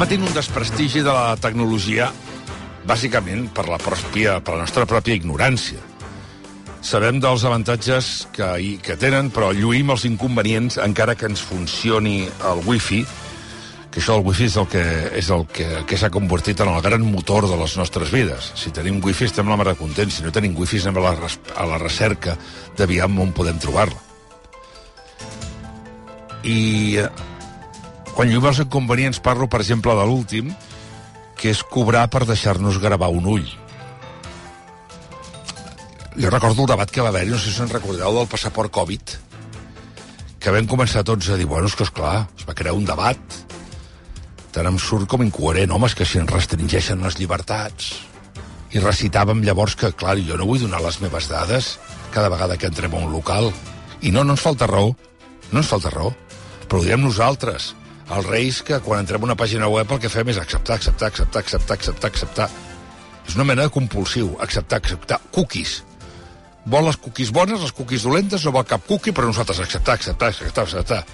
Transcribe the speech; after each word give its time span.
Patint 0.00 0.22
un 0.24 0.32
desprestigi 0.32 1.02
de 1.04 1.12
la 1.12 1.34
tecnologia 1.36 2.06
bàsicament 2.88 3.50
per 3.52 3.66
la, 3.68 3.76
pròpia, 3.76 4.38
per 4.40 4.54
la 4.54 4.62
nostra 4.62 4.86
pròpia 4.88 5.12
ignorància. 5.18 5.76
Sabem 6.80 7.18
dels 7.20 7.44
avantatges 7.44 8.08
que, 8.32 8.48
hi, 8.56 8.70
que 8.80 8.96
tenen, 8.96 9.28
però 9.28 9.50
lluïm 9.52 9.92
els 9.92 10.06
inconvenients 10.08 10.78
encara 10.80 11.18
que 11.20 11.28
ens 11.28 11.42
funcioni 11.44 12.22
el 12.48 12.64
wifi, 12.64 13.02
que 13.92 14.00
això 14.00 14.16
del 14.16 14.24
wifi 14.30 14.48
és 14.48 14.56
el 14.62 14.70
que 14.72 14.84
és 15.20 15.30
el 15.36 15.44
que, 15.52 15.68
que 15.84 16.00
s'ha 16.00 16.08
convertit 16.14 16.64
en 16.64 16.72
el 16.72 16.80
gran 16.80 17.04
motor 17.04 17.50
de 17.50 17.60
les 17.60 17.76
nostres 17.76 18.08
vides. 18.14 18.54
Si 18.56 18.72
tenim 18.72 19.02
wifi 19.04 19.28
estem 19.28 19.52
la 19.52 19.60
mare 19.60 19.76
contents, 19.76 20.16
si 20.16 20.24
no 20.24 20.32
tenim 20.32 20.56
wifi 20.56 20.80
anem 20.80 21.02
a 21.02 21.10
la, 21.10 21.34
a 21.60 21.68
la 21.74 21.82
recerca 21.82 22.38
d'aviam 22.78 23.20
on 23.20 23.36
podem 23.36 23.60
trobar-la. 23.60 24.00
I 26.48 26.62
eh, 27.04 27.10
quan 28.20 28.28
lluïm 28.28 28.50
els 28.50 28.58
inconvenients 28.60 29.16
parlo, 29.24 29.46
per 29.48 29.62
exemple, 29.62 29.94
de 29.96 30.02
l'últim, 30.04 30.50
que 31.40 31.48
és 31.54 31.62
cobrar 31.64 32.02
per 32.12 32.26
deixar-nos 32.28 32.76
gravar 32.76 33.08
un 33.16 33.24
ull. 33.32 33.46
Jo 36.20 36.28
recordo 36.28 36.66
el 36.66 36.68
debat 36.68 36.92
que 36.92 37.00
va 37.00 37.08
haver-hi, 37.08 37.30
no 37.32 37.38
sé 37.40 37.48
si 37.48 37.56
se'n 37.56 37.72
recordeu, 37.72 38.18
del 38.18 38.28
passaport 38.28 38.74
Covid, 38.76 39.14
que 40.36 40.52
vam 40.52 40.68
començar 40.68 41.00
tots 41.08 41.30
a 41.32 41.40
dir, 41.40 41.48
bueno, 41.48 41.72
és 41.72 41.78
que 41.80 41.88
esclar, 41.88 42.26
es 42.36 42.44
va 42.44 42.58
crear 42.60 42.76
un 42.76 42.84
debat, 42.84 43.40
tan 44.52 44.68
em 44.68 44.76
surt 44.76 45.08
com 45.08 45.24
incoherent, 45.24 45.72
home, 45.72 45.88
és 45.88 45.96
que 45.96 46.04
si 46.04 46.20
ens 46.20 46.28
restringeixen 46.28 47.00
les 47.00 47.16
llibertats. 47.16 47.90
I 48.76 48.84
recitàvem 48.84 49.40
llavors 49.48 49.80
que, 49.80 49.94
clar, 49.96 50.18
jo 50.20 50.36
no 50.36 50.52
vull 50.52 50.60
donar 50.60 50.84
les 50.84 51.00
meves 51.00 51.32
dades 51.32 51.78
cada 52.12 52.28
vegada 52.28 52.60
que 52.60 52.68
entrem 52.68 52.92
a 52.92 53.00
un 53.00 53.16
local. 53.16 53.48
I 54.04 54.12
no, 54.12 54.28
no 54.28 54.36
ens 54.36 54.44
falta 54.44 54.68
raó, 54.68 54.92
no 55.54 55.64
ens 55.64 55.72
falta 55.72 55.96
raó, 55.96 56.12
però 56.68 56.84
ho 56.84 56.84
diem 56.84 57.00
nosaltres, 57.00 57.72
els 58.10 58.26
reis 58.26 58.58
que 58.66 58.80
quan 58.82 59.04
entrem 59.04 59.22
a 59.22 59.28
una 59.28 59.38
pàgina 59.38 59.68
web 59.70 59.92
el 59.94 60.00
que 60.02 60.10
fem 60.10 60.32
és 60.32 60.40
acceptar, 60.40 60.80
acceptar, 60.80 61.12
acceptar, 61.12 61.42
acceptar, 61.44 61.76
acceptar, 61.76 62.10
acceptar. 62.10 62.48
És 63.28 63.36
una 63.38 63.46
mena 63.46 63.66
de 63.66 63.72
compulsiu, 63.74 64.32
acceptar, 64.42 64.80
acceptar. 64.82 65.20
Cookies. 65.34 65.80
Vol 66.70 66.88
les 66.88 66.98
cookies 67.00 67.30
bones, 67.32 67.62
les 67.62 67.72
cookies 67.72 68.04
dolentes, 68.04 68.44
no 68.44 68.52
vol 68.56 68.66
cap 68.68 68.82
cookie, 68.88 69.14
però 69.16 69.30
nosaltres 69.30 69.62
acceptar, 69.62 69.94
acceptar, 70.00 70.32
acceptar, 70.34 70.66
acceptar. 70.66 71.04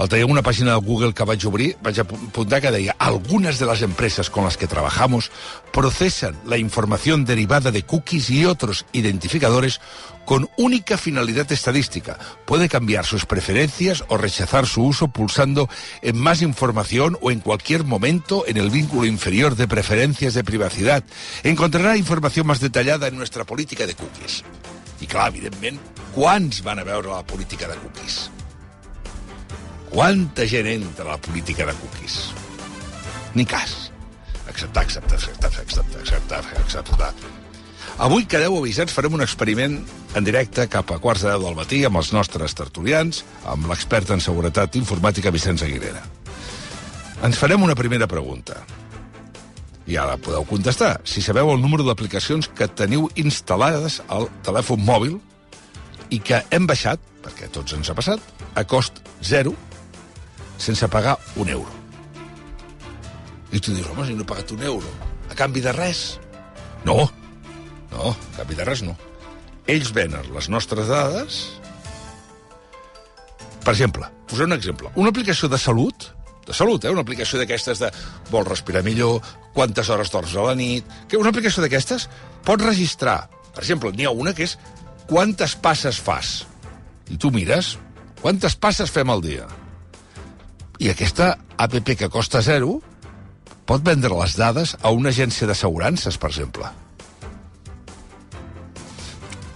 L'altre 0.00 0.16
dia 0.16 0.24
una 0.32 0.40
pàgina 0.40 0.72
de 0.72 0.80
Google 0.80 1.12
que 1.12 1.26
vaig 1.28 1.42
obrir 1.44 1.74
vaig 1.84 1.98
apuntar 2.00 2.62
que 2.64 2.70
deia 2.72 2.94
de 2.96 3.66
las 3.66 3.82
empresas 3.82 4.30
con 4.30 4.44
las 4.44 4.56
que 4.56 4.66
trabajamos 4.66 5.30
procesan 5.74 6.40
la 6.46 6.56
información 6.56 7.26
derivada 7.26 7.70
de 7.70 7.82
cookies 7.82 8.30
y 8.30 8.46
otros 8.46 8.86
identificadores 8.92 9.78
con 10.24 10.48
única 10.56 10.96
finalidad 10.96 11.52
estadística. 11.52 12.18
Puede 12.46 12.70
cambiar 12.70 13.04
sus 13.04 13.26
preferencias 13.26 14.02
o 14.08 14.16
rechazar 14.16 14.66
su 14.66 14.84
uso 14.84 15.08
pulsando 15.08 15.68
en 16.00 16.16
más 16.16 16.40
información 16.40 17.18
o 17.20 17.30
en 17.30 17.40
cualquier 17.40 17.84
momento 17.84 18.44
en 18.46 18.56
el 18.56 18.70
vínculo 18.70 19.04
inferior 19.04 19.54
de 19.54 19.68
preferencias 19.68 20.32
de 20.32 20.44
privacidad. 20.44 21.04
Encontrará 21.42 21.98
información 21.98 22.46
más 22.46 22.60
detallada 22.60 23.08
en 23.08 23.18
nuestra 23.18 23.44
política 23.44 23.86
de 23.86 23.94
cookies. 23.94 24.44
I 25.02 25.06
clar, 25.06 25.28
evidentment, 25.28 25.78
quants 26.14 26.62
van 26.62 26.78
a 26.78 26.84
veure 26.84 27.10
la 27.10 27.22
política 27.22 27.68
de 27.68 27.76
cookies? 27.76 28.30
Quanta 29.90 30.46
gent 30.46 30.68
entra 30.70 31.04
a 31.04 31.16
la 31.16 31.18
política 31.18 31.66
de 31.66 31.74
cookies? 31.74 32.30
Ni 33.34 33.44
cas. 33.44 33.90
Acceptar, 34.48 34.84
acceptar, 34.84 35.18
acceptar, 35.18 35.50
acceptar, 35.50 36.00
acceptar, 36.00 36.44
acceptar. 36.62 37.12
Avui 38.00 38.24
quedeu 38.24 38.54
avisats, 38.56 38.94
farem 38.94 39.18
un 39.18 39.24
experiment 39.24 39.74
en 40.16 40.24
directe 40.24 40.64
cap 40.70 40.88
a 40.94 40.98
quarts 41.02 41.24
de 41.26 41.32
deu 41.32 41.42
del 41.42 41.56
matí 41.58 41.82
amb 41.84 41.98
els 42.00 42.12
nostres 42.14 42.54
tertulians, 42.56 43.24
amb 43.50 43.66
l'expert 43.68 44.12
en 44.14 44.22
seguretat 44.22 44.78
informàtica 44.78 45.32
Vicenç 45.34 45.66
Aguilera. 45.66 46.00
Ens 47.26 47.36
farem 47.36 47.62
una 47.66 47.76
primera 47.76 48.06
pregunta. 48.08 48.62
I 49.90 49.98
ara 49.98 50.16
podeu 50.22 50.46
contestar. 50.46 51.00
Si 51.04 51.20
sabeu 51.20 51.50
el 51.50 51.60
número 51.60 51.84
d'aplicacions 51.84 52.48
que 52.54 52.70
teniu 52.70 53.08
instal·lades 53.18 53.98
al 54.08 54.30
telèfon 54.46 54.86
mòbil 54.86 55.18
i 56.14 56.22
que 56.22 56.44
hem 56.54 56.70
baixat, 56.70 57.02
perquè 57.20 57.50
tots 57.52 57.74
ens 57.74 57.90
ha 57.90 57.98
passat, 57.98 58.22
a 58.54 58.64
cost 58.64 59.02
zero, 59.20 59.52
sense 60.60 60.88
pagar 60.92 61.16
un 61.40 61.48
euro. 61.48 61.72
I 63.50 63.58
tu 63.58 63.74
dius, 63.74 63.88
home, 63.90 64.06
si 64.06 64.14
no 64.14 64.22
he 64.22 64.28
pagat 64.28 64.52
un 64.54 64.62
euro, 64.62 64.90
a 65.30 65.34
canvi 65.34 65.62
de 65.64 65.72
res? 65.74 66.20
No, 66.84 67.08
no, 67.90 68.12
a 68.12 68.36
canvi 68.36 68.58
de 68.58 68.66
res 68.68 68.84
no. 68.86 68.94
Ells 69.70 69.94
venen 69.96 70.30
les 70.34 70.50
nostres 70.52 70.90
dades... 70.90 71.42
Per 73.60 73.74
exemple, 73.74 74.06
posaré 74.28 74.46
un 74.48 74.56
exemple. 74.56 74.88
Una 74.96 75.10
aplicació 75.12 75.50
de 75.52 75.58
salut, 75.60 76.06
de 76.46 76.54
salut, 76.56 76.84
eh? 76.84 76.92
una 76.92 77.02
aplicació 77.04 77.38
d'aquestes 77.40 77.82
de 77.82 77.90
vol 78.30 78.46
respirar 78.48 78.80
millor, 78.86 79.20
quantes 79.52 79.90
hores 79.92 80.12
dors 80.12 80.32
a 80.36 80.46
la 80.48 80.54
nit... 80.56 80.86
Que 81.10 81.20
una 81.20 81.32
aplicació 81.34 81.64
d'aquestes 81.64 82.08
pot 82.46 82.62
registrar, 82.64 83.18
per 83.52 83.64
exemple, 83.64 83.92
n'hi 83.92 84.08
ha 84.08 84.14
una 84.16 84.32
que 84.36 84.48
és 84.48 84.56
quantes 85.10 85.56
passes 85.60 86.00
fas. 86.00 86.40
I 87.10 87.18
tu 87.20 87.32
mires 87.34 87.74
quantes 88.22 88.56
passes 88.56 88.92
fem 88.92 89.10
al 89.12 89.22
dia. 89.24 89.46
I 90.80 90.88
aquesta 90.88 91.34
app 91.60 91.74
que 91.84 92.08
costa 92.08 92.40
zero 92.40 92.78
pot 93.68 93.82
vendre 93.84 94.16
les 94.16 94.32
dades 94.38 94.72
a 94.80 94.90
una 94.90 95.12
agència 95.12 95.46
d'assegurances, 95.46 96.16
per 96.16 96.30
exemple. 96.32 96.70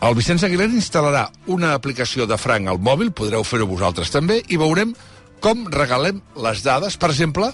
El 0.05 0.12
Vicenç 0.19 0.45
Aguilera 0.45 0.77
instal·larà 0.77 1.25
una 1.49 1.73
aplicació 1.73 2.27
de 2.29 2.37
franc 2.37 2.69
al 2.69 2.79
mòbil, 2.79 3.15
podreu 3.17 3.43
fer-ho 3.43 3.67
vosaltres 3.67 4.12
també, 4.12 4.43
i 4.53 4.61
veurem 4.61 4.93
com 5.41 5.65
regalem 5.73 6.21
les 6.45 6.61
dades, 6.62 6.99
per 7.01 7.09
exemple, 7.15 7.49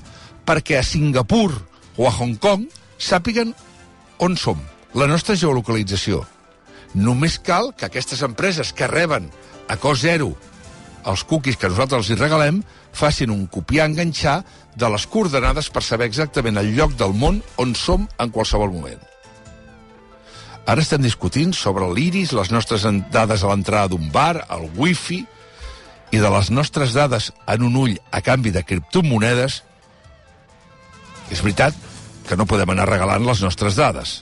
perquè 0.44 0.80
a 0.80 0.84
Singapur 0.86 1.52
o 1.96 2.08
a 2.08 2.12
Hong 2.18 2.36
Kong 2.42 2.66
sàpiguen 2.98 3.54
on 4.18 4.34
som, 4.36 4.58
la 4.98 5.06
nostra 5.06 5.38
geolocalització. 5.38 6.24
Només 6.98 7.38
cal 7.38 7.70
que 7.78 7.86
aquestes 7.86 8.26
empreses 8.26 8.74
que 8.74 8.90
reben 8.90 9.30
a 9.70 9.78
cost 9.78 10.02
zero 10.02 10.32
els 11.08 11.24
cookies 11.24 11.56
que 11.56 11.70
nosaltres 11.70 12.10
els 12.10 12.20
regalem 12.20 12.62
facin 12.92 13.30
un 13.32 13.46
copiar-enganxar 13.46 14.40
de 14.76 14.90
les 14.92 15.06
coordenades 15.06 15.70
per 15.72 15.82
saber 15.84 16.10
exactament 16.10 16.60
el 16.60 16.74
lloc 16.76 16.96
del 16.98 17.14
món 17.16 17.40
on 17.60 17.74
som 17.74 18.08
en 18.18 18.32
qualsevol 18.34 18.72
moment. 18.74 19.00
Ara 20.70 20.84
estem 20.84 21.02
discutint 21.02 21.54
sobre 21.56 21.88
l'iris, 21.88 22.34
les 22.36 22.50
nostres 22.52 22.84
dades 23.10 23.42
a 23.42 23.50
l'entrada 23.50 23.90
d'un 23.90 24.10
bar, 24.12 24.44
el 24.52 24.68
wifi, 24.76 25.24
i 26.10 26.18
de 26.18 26.30
les 26.30 26.50
nostres 26.50 26.94
dades 26.94 27.30
en 27.48 27.64
un 27.66 27.76
ull 27.78 27.96
a 28.10 28.20
canvi 28.22 28.52
de 28.54 28.62
criptomonedes. 28.66 29.62
És 31.30 31.42
veritat 31.42 31.74
que 32.28 32.36
no 32.38 32.46
podem 32.46 32.70
anar 32.74 32.88
regalant 32.90 33.26
les 33.26 33.42
nostres 33.42 33.78
dades, 33.78 34.20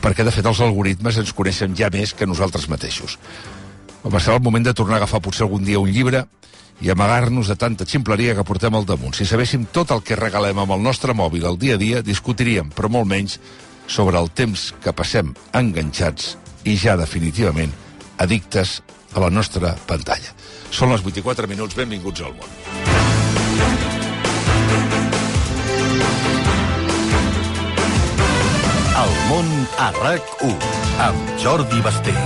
perquè, 0.00 0.24
de 0.24 0.32
fet, 0.32 0.46
els 0.46 0.60
algoritmes 0.64 1.18
ens 1.20 1.34
coneixen 1.36 1.74
ja 1.76 1.90
més 1.92 2.14
que 2.14 2.28
nosaltres 2.28 2.68
mateixos. 2.72 3.18
Home, 4.02 4.20
serà 4.22 4.38
el 4.38 4.44
moment 4.44 4.64
de 4.64 4.74
tornar 4.74 4.98
a 4.98 5.02
agafar 5.02 5.20
potser 5.24 5.44
algun 5.46 5.64
dia 5.66 5.80
un 5.82 5.90
llibre 5.90 6.24
i 6.80 6.90
amagar-nos 6.92 7.48
de 7.50 7.56
tanta 7.58 7.86
ximpleria 7.88 8.36
que 8.38 8.44
portem 8.46 8.74
al 8.78 8.86
damunt. 8.86 9.16
Si 9.18 9.26
sabéssim 9.26 9.66
tot 9.74 9.90
el 9.90 10.04
que 10.06 10.18
regalem 10.18 10.60
amb 10.62 10.76
el 10.76 10.84
nostre 10.84 11.14
mòbil 11.14 11.48
al 11.48 11.58
dia 11.58 11.74
a 11.74 11.80
dia, 11.80 12.02
discutiríem, 12.06 12.70
però 12.70 12.90
molt 12.92 13.10
menys, 13.10 13.38
sobre 13.88 14.20
el 14.20 14.30
temps 14.30 14.72
que 14.84 14.94
passem 14.94 15.32
enganxats 15.56 16.36
i 16.68 16.76
ja 16.78 16.94
definitivament 17.00 17.72
addictes 18.18 18.78
a 19.14 19.22
la 19.24 19.30
nostra 19.30 19.74
pantalla. 19.88 20.34
Són 20.70 20.92
les 20.92 21.02
24 21.02 21.48
minuts, 21.50 21.74
benvinguts 21.74 22.22
al 22.22 22.36
món. 22.36 22.54
El 28.98 29.18
món 29.30 29.50
a 29.78 29.90
RAC1 29.98 30.72
amb 31.08 31.34
Jordi 31.42 31.82
Basté. 31.86 32.16